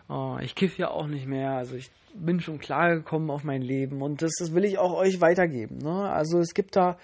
Äh, 0.09 0.43
ich 0.43 0.55
kiff 0.55 0.77
ja 0.77 0.89
auch 0.89 1.07
nicht 1.07 1.27
mehr. 1.27 1.51
Also 1.51 1.75
ich 1.75 1.91
bin 2.13 2.39
schon 2.39 2.59
klargekommen 2.59 3.29
auf 3.29 3.43
mein 3.43 3.61
Leben 3.61 4.01
und 4.01 4.21
das, 4.21 4.31
das 4.39 4.53
will 4.53 4.65
ich 4.65 4.77
auch 4.77 4.93
euch 4.93 5.21
weitergeben. 5.21 5.79
Ne? 5.79 6.09
Also 6.09 6.39
es 6.39 6.53
gibt 6.53 6.75
da 6.75 6.97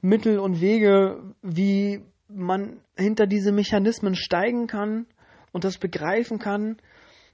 Mittel 0.00 0.38
und 0.38 0.60
Wege, 0.60 1.20
wie 1.42 2.04
man 2.28 2.78
hinter 2.96 3.26
diese 3.26 3.52
Mechanismen 3.52 4.14
steigen 4.14 4.66
kann 4.66 5.06
und 5.52 5.64
das 5.64 5.78
begreifen 5.78 6.38
kann. 6.38 6.76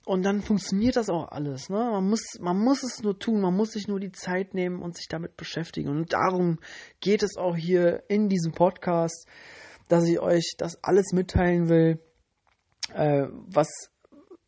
Und 0.06 0.22
dann 0.22 0.42
funktioniert 0.42 0.96
das 0.96 1.08
auch 1.08 1.28
alles. 1.28 1.70
Ne? 1.70 1.78
Man, 1.78 2.08
muss, 2.08 2.20
man 2.38 2.58
muss 2.58 2.82
es 2.82 3.02
nur 3.02 3.18
tun, 3.18 3.40
man 3.40 3.56
muss 3.56 3.72
sich 3.72 3.88
nur 3.88 4.00
die 4.00 4.12
Zeit 4.12 4.52
nehmen 4.52 4.82
und 4.82 4.96
sich 4.96 5.08
damit 5.08 5.36
beschäftigen. 5.36 5.88
Und 5.88 6.12
darum 6.12 6.58
geht 7.00 7.22
es 7.22 7.38
auch 7.38 7.56
hier 7.56 8.02
in 8.08 8.28
diesem 8.28 8.52
Podcast, 8.52 9.26
dass 9.88 10.06
ich 10.06 10.20
euch 10.20 10.54
das 10.58 10.82
alles 10.82 11.12
mitteilen 11.12 11.68
will, 11.70 12.00
äh, 12.92 13.28
was, 13.46 13.68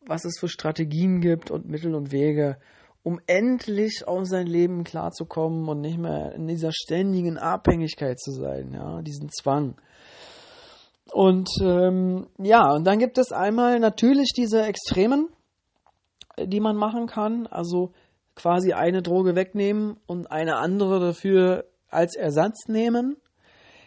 was 0.05 0.25
es 0.25 0.37
für 0.39 0.47
Strategien 0.47 1.21
gibt 1.21 1.49
und 1.49 1.67
Mittel 1.67 1.95
und 1.95 2.11
Wege, 2.11 2.59
um 3.01 3.19
endlich 3.25 4.07
auf 4.07 4.25
sein 4.25 4.47
Leben 4.47 4.83
klarzukommen 4.83 5.67
und 5.69 5.81
nicht 5.81 5.97
mehr 5.97 6.33
in 6.33 6.45
dieser 6.45 6.71
ständigen 6.71 7.37
Abhängigkeit 7.37 8.19
zu 8.19 8.31
sein, 8.31 8.73
ja, 8.73 9.01
diesen 9.01 9.29
Zwang. 9.29 9.75
Und 11.13 11.49
ähm, 11.61 12.27
ja, 12.37 12.69
und 12.73 12.85
dann 12.85 12.99
gibt 12.99 13.17
es 13.17 13.31
einmal 13.31 13.79
natürlich 13.79 14.33
diese 14.35 14.63
Extremen, 14.63 15.29
die 16.39 16.59
man 16.59 16.75
machen 16.75 17.07
kann. 17.07 17.47
Also 17.47 17.93
quasi 18.35 18.73
eine 18.73 19.01
Droge 19.01 19.35
wegnehmen 19.35 19.97
und 20.05 20.31
eine 20.31 20.57
andere 20.57 20.99
dafür 20.99 21.65
als 21.89 22.15
Ersatz 22.15 22.67
nehmen. 22.67 23.17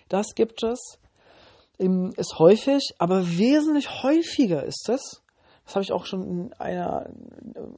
Das 0.08 0.34
gibt 0.34 0.62
es. 0.62 0.98
Ist 1.78 2.38
häufig, 2.38 2.94
aber 2.98 3.26
wesentlich 3.38 4.02
häufiger 4.02 4.64
ist 4.64 4.88
es. 4.90 5.22
Das 5.64 5.76
habe 5.76 5.84
ich 5.84 5.92
auch 5.92 6.04
schon 6.04 6.24
in 6.24 6.52
einer, 6.54 7.08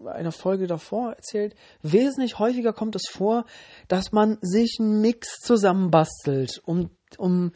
einer 0.07 0.33
Folge 0.33 0.67
davor 0.67 1.13
erzählt. 1.13 1.55
Wesentlich 1.83 2.39
häufiger 2.39 2.73
kommt 2.73 2.97
es 2.97 3.05
vor, 3.09 3.45
dass 3.87 4.13
man 4.13 4.39
sich 4.41 4.79
einen 4.81 5.03
Mix 5.03 5.41
zusammenbastelt, 5.41 6.63
um, 6.65 6.91
um, 7.19 7.53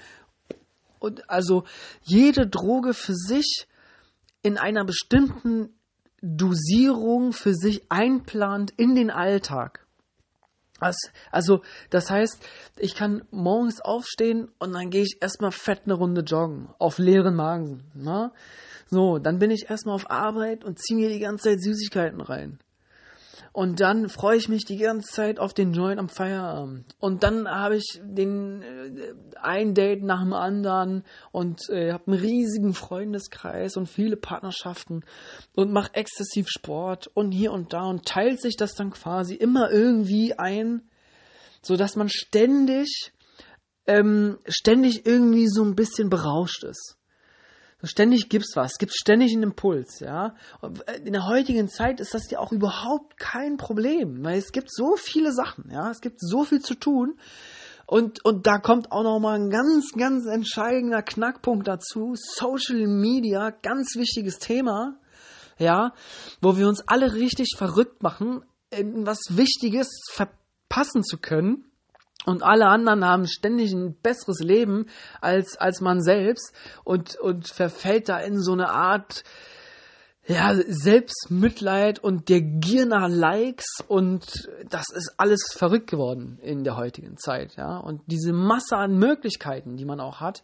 und 0.98 1.28
also 1.30 1.64
jede 2.02 2.46
Droge 2.46 2.92
für 2.92 3.14
sich 3.14 3.66
in 4.42 4.58
einer 4.58 4.84
bestimmten 4.84 5.75
Dosierung 6.26 7.32
für 7.32 7.54
sich 7.54 7.90
einplant 7.90 8.72
in 8.76 8.94
den 8.94 9.10
Alltag. 9.10 9.86
Also, 11.30 11.62
das 11.88 12.10
heißt, 12.10 12.44
ich 12.76 12.94
kann 12.94 13.22
morgens 13.30 13.80
aufstehen 13.80 14.50
und 14.58 14.74
dann 14.74 14.90
gehe 14.90 15.02
ich 15.02 15.18
erstmal 15.20 15.52
fett 15.52 15.82
eine 15.84 15.94
Runde 15.94 16.20
joggen, 16.20 16.68
auf 16.78 16.98
leeren 16.98 17.34
Magen. 17.34 17.84
Ne? 17.94 18.32
So, 18.88 19.18
dann 19.18 19.38
bin 19.38 19.50
ich 19.50 19.70
erstmal 19.70 19.94
auf 19.94 20.10
Arbeit 20.10 20.64
und 20.64 20.78
ziehe 20.78 21.00
mir 21.00 21.08
die 21.08 21.20
ganze 21.20 21.50
Zeit 21.50 21.62
Süßigkeiten 21.62 22.20
rein. 22.20 22.58
Und 23.52 23.80
dann 23.80 24.08
freue 24.08 24.36
ich 24.36 24.48
mich 24.48 24.64
die 24.64 24.76
ganze 24.76 25.12
Zeit 25.12 25.38
auf 25.38 25.54
den 25.54 25.72
Joint 25.72 25.98
am 25.98 26.08
Feierabend. 26.08 26.94
Und 26.98 27.22
dann 27.22 27.48
habe 27.48 27.76
ich 27.76 28.00
den 28.02 28.62
äh, 28.62 29.14
ein 29.40 29.74
Date 29.74 30.02
nach 30.02 30.22
dem 30.22 30.32
anderen 30.32 31.04
und 31.32 31.68
äh, 31.70 31.92
habe 31.92 32.06
einen 32.08 32.20
riesigen 32.20 32.74
Freundeskreis 32.74 33.76
und 33.76 33.88
viele 33.88 34.16
Partnerschaften 34.16 35.04
und 35.54 35.72
mache 35.72 35.94
exzessiv 35.94 36.48
Sport 36.48 37.08
und 37.14 37.32
hier 37.32 37.52
und 37.52 37.72
da 37.72 37.84
und 37.84 38.04
teilt 38.04 38.40
sich 38.40 38.56
das 38.56 38.74
dann 38.74 38.90
quasi 38.90 39.34
immer 39.34 39.70
irgendwie 39.70 40.38
ein, 40.38 40.82
so 41.62 41.76
dass 41.76 41.96
man 41.96 42.08
ständig 42.08 43.12
ähm, 43.86 44.38
ständig 44.48 45.06
irgendwie 45.06 45.46
so 45.48 45.62
ein 45.62 45.76
bisschen 45.76 46.10
berauscht 46.10 46.64
ist. 46.64 46.96
So 47.80 47.86
ständig 47.86 48.30
gibt's 48.30 48.56
was, 48.56 48.78
gibt 48.78 48.94
ständig 48.94 49.34
einen 49.34 49.42
Impuls, 49.42 50.00
ja. 50.00 50.34
In 51.04 51.12
der 51.12 51.26
heutigen 51.26 51.68
Zeit 51.68 52.00
ist 52.00 52.14
das 52.14 52.30
ja 52.30 52.38
auch 52.38 52.50
überhaupt 52.50 53.18
kein 53.18 53.58
Problem, 53.58 54.24
weil 54.24 54.38
es 54.38 54.50
gibt 54.50 54.72
so 54.72 54.96
viele 54.96 55.32
Sachen, 55.32 55.70
ja. 55.70 55.90
Es 55.90 56.00
gibt 56.00 56.20
so 56.20 56.44
viel 56.44 56.60
zu 56.60 56.74
tun. 56.74 57.18
Und, 57.86 58.24
und 58.24 58.46
da 58.46 58.58
kommt 58.58 58.90
auch 58.90 59.04
noch 59.04 59.20
mal 59.20 59.38
ein 59.38 59.50
ganz, 59.50 59.92
ganz 59.92 60.26
entscheidender 60.26 61.02
Knackpunkt 61.02 61.68
dazu. 61.68 62.14
Social 62.16 62.86
Media, 62.86 63.50
ganz 63.50 63.94
wichtiges 63.94 64.38
Thema, 64.38 64.98
ja, 65.58 65.92
wo 66.40 66.56
wir 66.56 66.68
uns 66.68 66.82
alle 66.88 67.14
richtig 67.14 67.54
verrückt 67.56 68.02
machen, 68.02 68.42
in 68.70 69.06
was 69.06 69.20
Wichtiges 69.30 69.88
verpassen 70.10 71.04
zu 71.04 71.18
können. 71.18 71.70
Und 72.24 72.42
alle 72.42 72.66
anderen 72.66 73.04
haben 73.04 73.26
ständig 73.28 73.72
ein 73.72 73.94
besseres 73.94 74.40
Leben 74.40 74.86
als, 75.20 75.56
als 75.56 75.80
man 75.80 76.02
selbst 76.02 76.52
und, 76.82 77.16
und 77.16 77.48
verfällt 77.48 78.08
da 78.08 78.18
in 78.18 78.40
so 78.40 78.52
eine 78.52 78.70
Art, 78.70 79.22
ja, 80.26 80.54
Selbstmitleid 80.54 82.00
und 82.00 82.28
der 82.28 82.40
Gier 82.40 82.86
nach 82.86 83.08
Likes 83.08 83.66
und 83.86 84.50
das 84.68 84.86
ist 84.92 85.14
alles 85.18 85.52
verrückt 85.52 85.88
geworden 85.88 86.40
in 86.42 86.64
der 86.64 86.76
heutigen 86.76 87.16
Zeit, 87.16 87.54
ja. 87.56 87.76
Und 87.76 88.02
diese 88.06 88.32
Masse 88.32 88.76
an 88.76 88.98
Möglichkeiten, 88.98 89.76
die 89.76 89.84
man 89.84 90.00
auch 90.00 90.20
hat, 90.20 90.42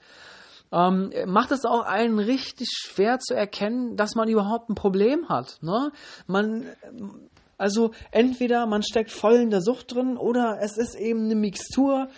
ähm, 0.73 1.13
macht 1.27 1.53
es 1.53 1.65
auch 1.65 1.83
einen 1.83 2.19
richtig 2.19 2.69
schwer 2.71 3.19
zu 3.19 3.35
erkennen, 3.35 3.97
dass 3.97 4.15
man 4.15 4.29
überhaupt 4.29 4.71
ein 4.71 4.75
Problem 4.75 5.29
hat. 5.29 5.59
Ne? 5.61 5.93
Man, 6.27 6.65
also 7.63 7.93
entweder 8.11 8.67
man 8.67 8.83
steckt 8.83 9.13
voll 9.13 9.37
in 9.37 9.51
der 9.51 9.63
Sucht 9.63 9.95
drin 9.95 10.17
oder 10.17 10.59
es 10.61 10.77
ist 10.77 10.97
eben 10.97 11.27
eine 11.27 11.37
Mixtur 11.37 12.09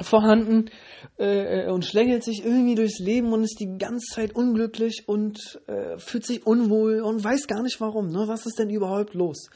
vorhanden 0.00 0.68
äh, 1.16 1.70
und 1.70 1.84
schlängelt 1.84 2.24
sich 2.24 2.44
irgendwie 2.44 2.74
durchs 2.74 2.98
Leben 2.98 3.32
und 3.32 3.44
ist 3.44 3.60
die 3.60 3.78
ganze 3.78 4.14
Zeit 4.14 4.34
unglücklich 4.34 5.04
und 5.06 5.60
äh, 5.68 5.96
fühlt 5.98 6.26
sich 6.26 6.44
unwohl 6.44 7.02
und 7.02 7.22
weiß 7.22 7.46
gar 7.46 7.62
nicht 7.62 7.80
warum. 7.80 8.08
Ne? 8.08 8.24
Was 8.26 8.44
ist 8.44 8.58
denn 8.58 8.68
überhaupt 8.68 9.14
los? 9.14 9.48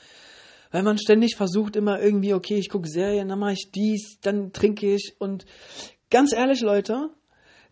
Weil 0.71 0.85
man 0.85 0.99
ständig 0.99 1.35
versucht 1.35 1.75
immer 1.75 2.00
irgendwie, 2.00 2.35
okay, 2.35 2.57
ich 2.57 2.69
gucke 2.69 2.88
Serien, 2.88 3.28
dann 3.28 3.40
mache 3.40 3.55
ich 3.55 3.73
dies, 3.75 4.21
dann 4.21 4.52
trinke 4.52 4.95
ich 4.95 5.16
und 5.19 5.47
ganz 6.11 6.33
ehrlich, 6.33 6.61
Leute, 6.61 7.11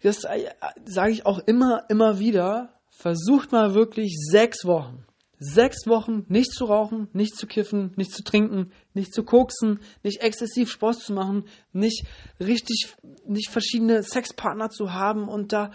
das 0.03 0.25
äh, 0.25 0.51
sage 0.85 1.13
ich 1.13 1.27
auch 1.27 1.39
immer, 1.47 1.85
immer 1.89 2.19
wieder, 2.19 2.75
versucht 2.91 3.53
mal 3.53 3.75
wirklich 3.75 4.17
sechs 4.19 4.65
Wochen 4.65 5.05
sechs 5.45 5.87
Wochen 5.87 6.25
nicht 6.29 6.53
zu 6.53 6.65
rauchen, 6.65 7.09
nicht 7.13 7.37
zu 7.37 7.47
kiffen, 7.47 7.93
nicht 7.97 8.13
zu 8.13 8.23
trinken, 8.23 8.73
nicht 8.95 9.13
zu 9.13 9.25
koksen, 9.25 9.81
nicht 10.03 10.23
exzessiv 10.23 10.71
Sport 10.71 11.01
zu 11.01 11.13
machen, 11.13 11.45
nicht 11.73 12.07
richtig, 12.41 12.95
nicht 13.27 13.51
verschiedene 13.51 14.03
Sexpartner 14.03 14.71
zu 14.71 14.93
haben 14.93 15.29
und 15.29 15.53
da 15.53 15.71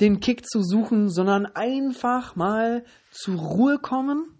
den 0.00 0.20
Kick 0.20 0.46
zu 0.46 0.62
suchen, 0.62 1.08
sondern 1.08 1.46
einfach 1.46 2.36
mal 2.36 2.84
zur 3.10 3.36
Ruhe 3.36 3.78
kommen. 3.78 4.38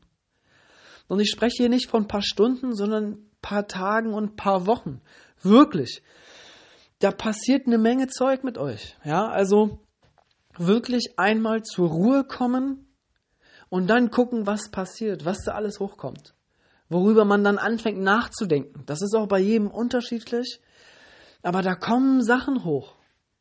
Und 1.08 1.20
ich 1.20 1.30
spreche 1.30 1.62
hier 1.62 1.68
nicht 1.68 1.88
von 1.88 2.04
ein 2.04 2.08
paar 2.08 2.22
Stunden, 2.22 2.74
sondern 2.74 3.18
paar 3.40 3.66
Tagen 3.66 4.14
und 4.14 4.36
paar 4.36 4.66
Wochen. 4.66 5.00
Wirklich. 5.42 6.02
Da 6.98 7.10
passiert 7.10 7.66
eine 7.66 7.78
Menge 7.78 8.08
Zeug 8.08 8.44
mit 8.44 8.58
euch. 8.58 8.96
Ja, 9.04 9.28
also 9.28 9.80
wirklich 10.56 11.14
einmal 11.18 11.62
zur 11.62 11.88
Ruhe 11.88 12.24
kommen, 12.24 12.86
und 13.74 13.88
dann 13.88 14.12
gucken, 14.12 14.46
was 14.46 14.70
passiert, 14.70 15.24
was 15.24 15.42
da 15.42 15.54
alles 15.54 15.80
hochkommt. 15.80 16.32
Worüber 16.88 17.24
man 17.24 17.42
dann 17.42 17.58
anfängt 17.58 17.98
nachzudenken. 17.98 18.84
Das 18.86 19.02
ist 19.02 19.16
auch 19.16 19.26
bei 19.26 19.40
jedem 19.40 19.68
unterschiedlich. 19.68 20.60
Aber 21.42 21.60
da 21.60 21.74
kommen 21.74 22.22
Sachen 22.22 22.62
hoch. 22.62 22.94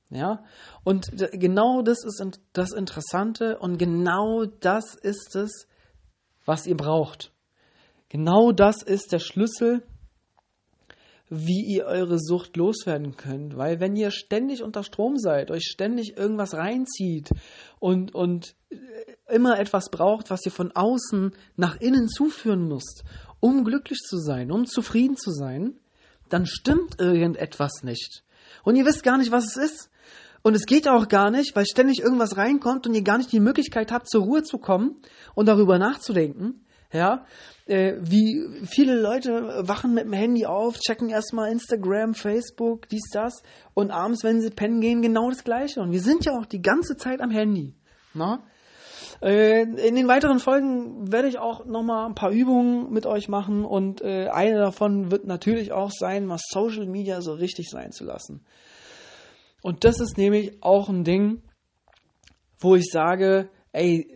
Ja, 0.10 0.44
und 0.84 1.12
genau 1.34 1.84
das 1.84 2.04
ist 2.04 2.40
das 2.52 2.72
Interessante 2.72 3.60
und 3.60 3.78
genau 3.78 4.46
das 4.46 4.96
ist 4.96 5.36
es, 5.36 5.68
was 6.46 6.66
ihr 6.66 6.78
braucht. 6.78 7.32
Genau 8.10 8.52
das 8.52 8.82
ist 8.82 9.12
der 9.12 9.20
Schlüssel, 9.20 9.84
wie 11.30 11.64
ihr 11.76 11.86
eure 11.86 12.18
Sucht 12.20 12.58
loswerden 12.58 13.18
könnt. 13.18 13.56
Weil 13.56 13.80
wenn 13.80 13.96
ihr 13.96 14.10
ständig 14.10 14.64
unter 14.64 14.84
Strom 14.84 15.18
seid, 15.18 15.52
euch 15.52 15.66
ständig 15.66 16.18
irgendwas 16.18 16.56
reinzieht 16.56 17.30
und, 17.80 18.16
und 18.16 18.56
immer 19.30 19.60
etwas 19.60 19.90
braucht, 19.90 20.30
was 20.30 20.46
ihr 20.46 20.52
von 20.52 20.72
außen 20.72 21.34
nach 21.56 21.80
innen 21.80 22.08
zuführen 22.08 22.68
müsst, 22.68 23.04
um 23.40 23.64
glücklich 23.64 24.00
zu 24.00 24.18
sein, 24.18 24.52
um 24.52 24.66
zufrieden 24.66 25.18
zu 25.18 25.32
sein, 25.32 25.80
dann 26.30 26.46
stimmt 26.46 27.00
irgendetwas 27.00 27.84
nicht. 27.84 28.24
Und 28.64 28.76
ihr 28.76 28.86
wisst 28.86 29.04
gar 29.04 29.18
nicht, 29.18 29.32
was 29.32 29.46
es 29.46 29.58
ist. 29.58 29.90
Und 30.42 30.56
es 30.56 30.66
geht 30.66 30.90
auch 30.90 31.08
gar 31.08 31.32
nicht, 31.32 31.56
weil 31.56 31.66
ständig 31.66 32.02
irgendwas 32.02 32.36
reinkommt 32.36 32.86
und 32.86 32.94
ihr 32.94 33.04
gar 33.04 33.18
nicht 33.18 33.32
die 33.32 33.40
Möglichkeit 33.40 33.92
habt, 33.92 34.10
zur 34.10 34.24
Ruhe 34.24 34.44
zu 34.44 34.58
kommen 34.58 35.02
und 35.36 35.48
darüber 35.48 35.80
nachzudenken. 35.80 36.66
Ja, 36.92 37.26
äh, 37.66 37.96
wie 38.02 38.66
viele 38.66 39.00
Leute 39.00 39.32
wachen 39.68 39.96
mit 39.96 40.04
dem 40.04 40.14
Handy 40.14 40.46
auf, 40.46 40.78
checken 40.78 41.10
erstmal 41.10 41.52
Instagram, 41.52 42.14
Facebook, 42.14 42.88
dies, 42.90 43.10
das 43.12 43.42
und 43.74 43.90
abends, 43.90 44.24
wenn 44.24 44.42
sie 44.42 44.52
pennen 44.52 44.80
gehen, 44.80 45.02
genau 45.02 45.30
das 45.30 45.44
Gleiche. 45.44 45.80
Und 45.80 45.92
wir 45.92 46.02
sind 46.02 46.26
ja 46.26 46.34
auch 46.34 46.46
die 46.46 46.62
ganze 46.62 46.98
Zeit 46.98 47.20
am 47.22 47.32
Handy. 47.32 47.74
Na? 48.14 48.44
Äh, 49.24 49.62
in 49.62 49.96
den 49.96 50.10
weiteren 50.10 50.40
Folgen 50.40 51.10
werde 51.10 51.30
ich 51.30 51.40
auch 51.40 51.64
nochmal 51.66 52.06
ein 52.08 52.16
paar 52.16 52.32
Übungen 52.32 52.92
mit 52.92 53.06
euch 53.06 53.30
machen 53.30 53.64
und 53.64 54.02
äh, 54.02 54.28
eine 54.28 54.58
davon 54.58 55.12
wird 55.12 55.26
natürlich 55.26 55.72
auch 55.72 55.92
sein, 55.92 56.26
mal 56.26 56.40
Social 56.40 56.88
Media 56.88 57.22
so 57.22 57.34
richtig 57.34 57.70
sein 57.70 57.94
zu 57.94 58.04
lassen. 58.04 58.46
Und 59.62 59.86
das 59.86 60.02
ist 60.02 60.18
nämlich 60.18 60.62
auch 60.62 60.90
ein 60.90 61.06
Ding, 61.06 61.42
wo 62.60 62.76
ich 62.76 62.90
sage, 62.92 63.50
ey, 63.72 64.14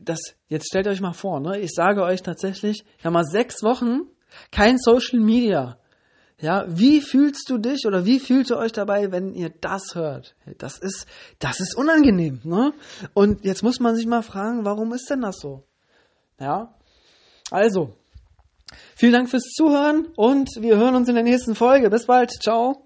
das, 0.00 0.20
jetzt 0.46 0.68
stellt 0.68 0.86
euch 0.86 1.00
mal 1.00 1.14
vor, 1.14 1.40
ne? 1.40 1.58
Ich 1.58 1.72
sage 1.74 2.04
euch 2.04 2.22
tatsächlich, 2.22 2.84
ja 3.02 3.10
mal 3.10 3.24
sechs 3.24 3.64
Wochen 3.64 4.02
kein 4.52 4.78
Social 4.78 5.18
Media. 5.18 5.78
Ja, 6.42 6.64
wie 6.66 7.00
fühlst 7.00 7.48
du 7.48 7.56
dich 7.56 7.86
oder 7.86 8.04
wie 8.04 8.18
fühlt 8.18 8.50
ihr 8.50 8.56
euch 8.56 8.72
dabei, 8.72 9.12
wenn 9.12 9.32
ihr 9.32 9.50
das 9.60 9.94
hört? 9.94 10.34
Das 10.58 10.76
ist, 10.76 11.06
das 11.38 11.60
ist 11.60 11.76
unangenehm, 11.76 12.40
ne? 12.42 12.72
Und 13.14 13.44
jetzt 13.44 13.62
muss 13.62 13.78
man 13.78 13.94
sich 13.94 14.06
mal 14.06 14.22
fragen, 14.22 14.64
warum 14.64 14.92
ist 14.92 15.08
denn 15.08 15.20
das 15.20 15.36
so? 15.38 15.62
Ja? 16.40 16.74
Also, 17.52 17.94
vielen 18.96 19.12
Dank 19.12 19.30
fürs 19.30 19.52
Zuhören 19.54 20.08
und 20.16 20.48
wir 20.58 20.76
hören 20.76 20.96
uns 20.96 21.08
in 21.08 21.14
der 21.14 21.22
nächsten 21.22 21.54
Folge. 21.54 21.90
Bis 21.90 22.06
bald. 22.06 22.32
Ciao. 22.42 22.81